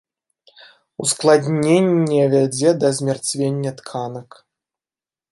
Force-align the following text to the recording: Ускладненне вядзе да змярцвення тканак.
Ускладненне 1.03 2.21
вядзе 2.33 2.69
да 2.83 2.87
змярцвення 2.99 3.71
тканак. 3.83 4.29